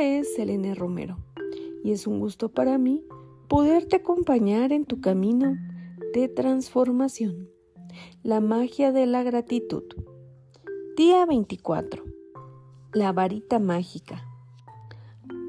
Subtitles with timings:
[0.00, 1.18] es Selene Romero
[1.84, 3.04] y es un gusto para mí
[3.48, 5.56] poderte acompañar en tu camino
[6.14, 7.50] de transformación.
[8.22, 9.82] La magia de la gratitud.
[10.96, 12.02] Día 24.
[12.94, 14.24] La varita mágica.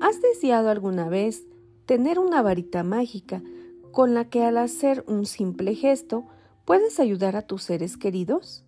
[0.01, 1.45] ¿Has deseado alguna vez
[1.85, 3.41] tener una varita mágica
[3.91, 6.25] con la que al hacer un simple gesto
[6.65, 8.65] puedes ayudar a tus seres queridos?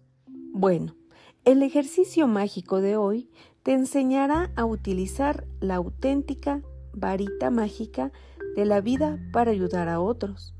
[0.53, 0.95] Bueno,
[1.43, 3.29] el ejercicio mágico de hoy
[3.63, 6.62] te enseñará a utilizar la auténtica
[6.94, 8.12] varita mágica
[8.55, 10.53] de la vida para ayudar a otros.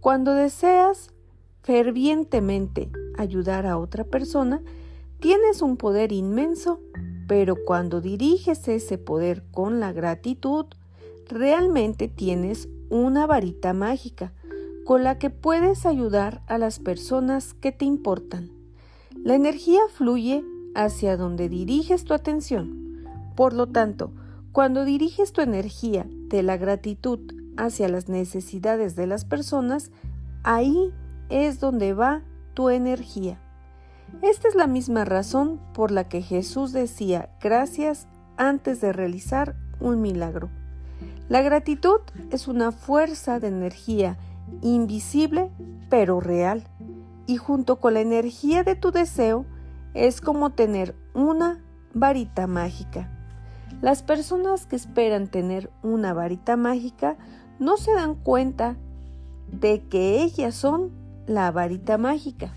[0.00, 1.12] Cuando deseas
[1.62, 4.62] fervientemente ayudar a otra persona,
[5.20, 6.80] tienes un poder inmenso,
[7.28, 10.66] pero cuando diriges ese poder con la gratitud,
[11.28, 14.32] realmente tienes una varita mágica
[14.84, 18.50] con la que puedes ayudar a las personas que te importan.
[19.22, 20.42] La energía fluye
[20.74, 23.04] hacia donde diriges tu atención.
[23.36, 24.12] Por lo tanto,
[24.52, 27.20] cuando diriges tu energía de la gratitud
[27.56, 29.90] hacia las necesidades de las personas,
[30.42, 30.92] ahí
[31.28, 32.22] es donde va
[32.54, 33.38] tu energía.
[34.22, 40.00] Esta es la misma razón por la que Jesús decía gracias antes de realizar un
[40.00, 40.50] milagro.
[41.28, 44.18] La gratitud es una fuerza de energía
[44.62, 45.50] invisible
[45.88, 46.64] pero real
[47.26, 49.46] y junto con la energía de tu deseo
[49.94, 51.62] es como tener una
[51.94, 53.10] varita mágica.
[53.80, 57.16] Las personas que esperan tener una varita mágica
[57.58, 58.76] no se dan cuenta
[59.50, 60.90] de que ellas son
[61.26, 62.52] la varita mágica.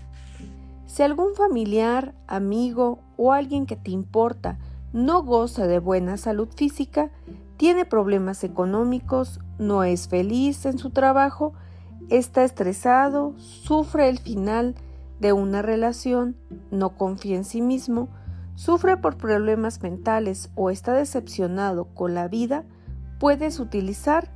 [0.86, 4.58] Si algún familiar, amigo o alguien que te importa
[4.92, 7.10] no goza de buena salud física,
[7.56, 11.52] tiene problemas económicos, no es feliz en su trabajo,
[12.10, 14.74] está estresado, sufre el final
[15.20, 16.36] de una relación,
[16.70, 18.08] no confía en sí mismo,
[18.54, 22.64] sufre por problemas mentales o está decepcionado con la vida,
[23.18, 24.30] puedes utilizar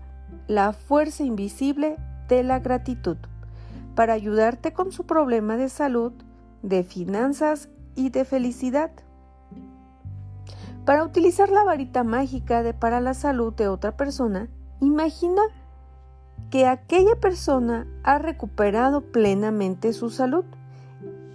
[0.46, 1.96] la fuerza invisible
[2.28, 3.16] de la gratitud
[3.94, 6.12] para ayudarte con su problema de salud,
[6.62, 8.90] de finanzas y de felicidad.
[10.84, 14.48] Para utilizar la varita mágica de para la salud de otra persona,
[14.80, 15.42] imagina
[16.50, 20.44] que aquella persona ha recuperado plenamente su salud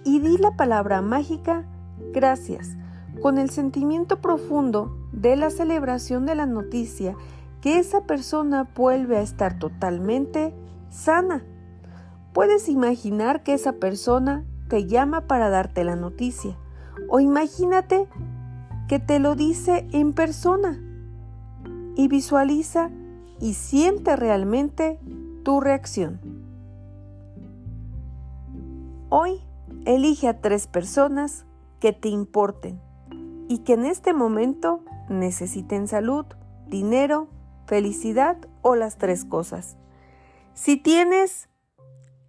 [0.04, 1.64] y di la palabra mágica
[2.12, 2.76] gracias
[3.22, 7.16] con el sentimiento profundo de la celebración de la noticia
[7.60, 10.54] que esa persona vuelve a estar totalmente
[10.90, 11.44] sana.
[12.32, 16.58] Puedes imaginar que esa persona te llama para darte la noticia
[17.08, 18.08] o imagínate
[18.88, 20.80] que te lo dice en persona
[21.96, 22.90] y visualiza
[23.40, 24.98] y siente realmente
[25.42, 26.20] tu reacción.
[29.08, 29.40] Hoy
[29.84, 31.44] elige a tres personas
[31.80, 32.80] que te importen
[33.48, 36.26] y que en este momento necesiten salud,
[36.66, 37.28] dinero,
[37.66, 39.76] felicidad o las tres cosas.
[40.54, 41.48] Si tienes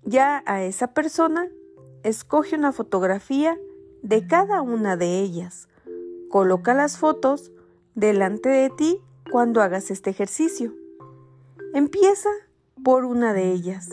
[0.03, 1.47] ya a esa persona,
[2.03, 3.57] escoge una fotografía
[4.01, 5.67] de cada una de ellas.
[6.29, 7.51] Coloca las fotos
[7.95, 9.01] delante de ti
[9.31, 10.73] cuando hagas este ejercicio.
[11.73, 12.29] Empieza
[12.83, 13.89] por una de ellas.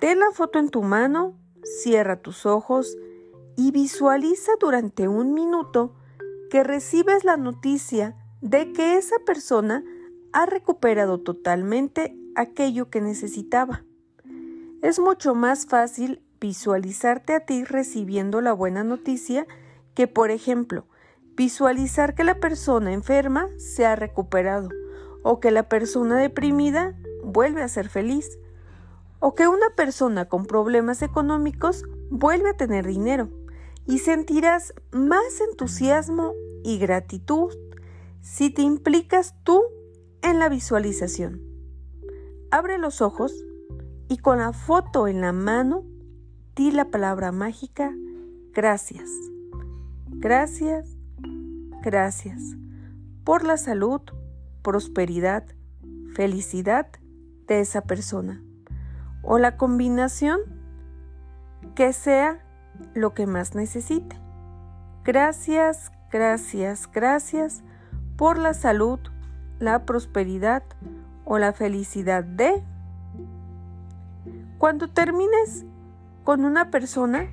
[0.00, 2.96] Ten la foto en tu mano, cierra tus ojos
[3.56, 5.94] y visualiza durante un minuto
[6.50, 9.84] que recibes la noticia de que esa persona
[10.32, 13.84] ha recuperado totalmente aquello que necesitaba.
[14.82, 19.46] Es mucho más fácil visualizarte a ti recibiendo la buena noticia
[19.94, 20.86] que, por ejemplo,
[21.36, 24.68] visualizar que la persona enferma se ha recuperado
[25.22, 28.38] o que la persona deprimida vuelve a ser feliz
[29.24, 33.28] o que una persona con problemas económicos vuelve a tener dinero
[33.86, 36.34] y sentirás más entusiasmo
[36.64, 37.54] y gratitud
[38.20, 39.62] si te implicas tú
[40.22, 41.40] en la visualización.
[42.50, 43.32] Abre los ojos
[44.08, 45.84] y con la foto en la mano
[46.56, 47.94] di la palabra mágica
[48.52, 49.08] gracias.
[50.08, 50.96] Gracias,
[51.80, 52.42] gracias
[53.22, 54.00] por la salud,
[54.62, 55.44] prosperidad,
[56.12, 56.88] felicidad
[57.46, 58.42] de esa persona
[59.22, 60.40] o la combinación
[61.74, 62.42] que sea
[62.94, 64.16] lo que más necesite.
[65.04, 67.62] Gracias, gracias, gracias
[68.16, 69.00] por la salud,
[69.58, 70.62] la prosperidad
[71.24, 72.62] o la felicidad de...
[74.58, 75.64] Cuando termines
[76.22, 77.26] con una persona,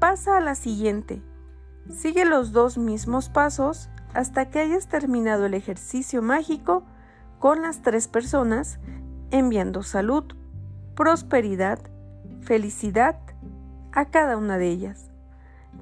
[0.00, 1.22] pasa a la siguiente.
[1.88, 6.82] Sigue los dos mismos pasos hasta que hayas terminado el ejercicio mágico
[7.38, 8.80] con las tres personas,
[9.30, 10.24] enviando salud,
[10.94, 11.78] prosperidad,
[12.40, 13.16] felicidad
[13.92, 15.10] a cada una de ellas.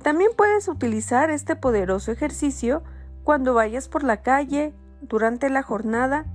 [0.02, 2.82] También puedes utilizar este poderoso ejercicio
[3.24, 4.72] cuando vayas por la calle
[5.02, 6.26] durante la jornada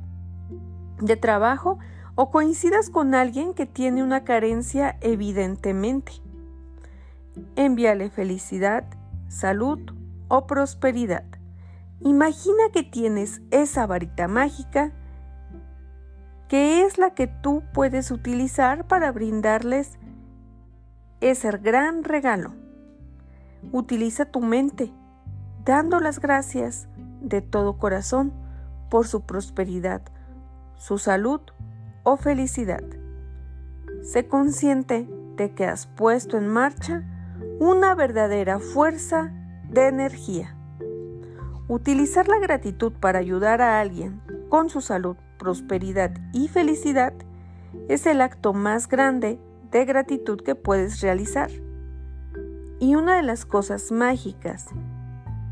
[1.00, 1.80] de trabajo
[2.16, 6.14] o coincidas con alguien que tiene una carencia evidentemente.
[7.56, 8.86] Envíale felicidad,
[9.28, 9.80] salud
[10.28, 11.26] o prosperidad.
[12.00, 14.94] Imagina que tienes esa varita mágica
[16.48, 19.98] que es la que tú puedes utilizar para brindarles
[21.22, 22.54] ese gran regalo.
[23.72, 24.92] Utiliza tu mente,
[25.64, 26.88] dando las gracias
[27.22, 28.32] de todo corazón
[28.90, 30.02] por su prosperidad,
[30.78, 31.42] su salud
[32.04, 32.84] o felicidad.
[34.04, 37.04] Sé consciente de que has puesto en marcha
[37.60, 39.32] una verdadera fuerza
[39.70, 40.56] de energía.
[41.68, 44.22] Utilizar la gratitud para ayudar a alguien
[44.56, 47.12] con su salud, prosperidad y felicidad
[47.90, 49.38] es el acto más grande
[49.70, 51.50] de gratitud que puedes realizar.
[52.80, 54.68] Y una de las cosas mágicas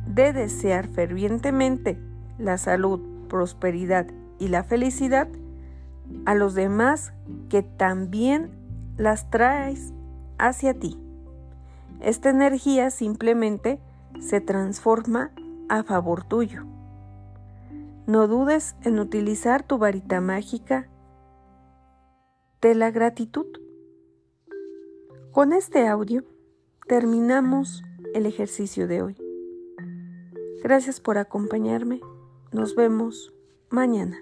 [0.08, 2.00] de desear fervientemente
[2.38, 4.08] la salud, prosperidad
[4.40, 5.28] y la felicidad
[6.26, 7.12] a los demás
[7.50, 8.52] que también
[8.96, 9.94] las traes
[10.38, 10.98] hacia ti.
[12.00, 13.82] Esta energía simplemente
[14.22, 15.34] se transforma
[15.68, 16.73] a favor tuyo.
[18.06, 20.90] No dudes en utilizar tu varita mágica
[22.62, 23.46] de la gratitud.
[25.32, 26.26] Con este audio
[26.86, 27.82] terminamos
[28.14, 29.18] el ejercicio de hoy.
[30.62, 32.02] Gracias por acompañarme.
[32.52, 33.34] Nos vemos
[33.70, 34.18] mañana.